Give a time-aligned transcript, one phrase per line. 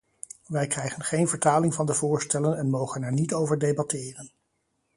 [0.47, 4.31] Wij krijgen geen vertaling van de voorstellen en mogen er niet over debatteren.